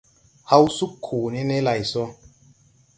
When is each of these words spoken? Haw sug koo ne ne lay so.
Haw 0.49 0.65
sug 0.77 0.91
koo 1.05 1.25
ne 1.33 1.41
ne 1.49 1.57
lay 1.65 1.81
so. 1.91 2.03